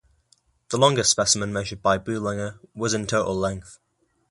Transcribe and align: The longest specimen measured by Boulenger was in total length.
The 0.69 0.79
longest 0.79 1.11
specimen 1.11 1.53
measured 1.53 1.83
by 1.83 1.99
Boulenger 1.99 2.57
was 2.73 2.95
in 2.95 3.05
total 3.05 3.35
length. 3.35 3.77